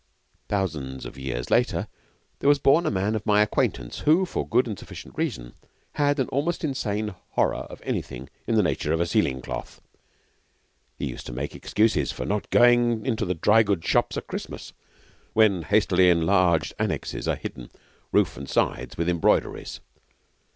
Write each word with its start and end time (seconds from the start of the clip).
Thousands 0.49 1.05
of 1.05 1.15
years 1.15 1.51
later, 1.51 1.87
there 2.39 2.47
was 2.47 2.57
born 2.57 2.87
a 2.87 2.89
man 2.89 3.13
of 3.13 3.23
my 3.23 3.43
acquaintance 3.43 3.99
who, 3.99 4.25
for 4.25 4.49
good 4.49 4.65
and 4.65 4.79
sufficient 4.79 5.15
reason, 5.15 5.53
had 5.91 6.19
an 6.19 6.27
almost 6.29 6.63
insane 6.63 7.13
horror 7.33 7.57
of 7.69 7.83
anything 7.85 8.27
in 8.47 8.55
the 8.55 8.63
nature 8.63 8.93
of 8.93 8.99
a 8.99 9.05
ceiling 9.05 9.43
cloth. 9.43 9.79
He 10.97 11.05
used 11.05 11.27
to 11.27 11.33
make 11.33 11.53
excuses 11.53 12.11
for 12.11 12.25
not 12.25 12.49
going 12.49 13.05
into 13.05 13.25
the 13.27 13.35
dry 13.35 13.61
goods 13.61 13.85
shops 13.85 14.17
at 14.17 14.25
Christmas, 14.25 14.73
when 15.33 15.61
hastily 15.61 16.09
enlarged 16.09 16.73
annexes 16.79 17.27
are 17.27 17.35
hidden, 17.35 17.69
roof 18.11 18.35
and 18.37 18.49
sides, 18.49 18.97
with 18.97 19.07
embroideries. 19.07 19.81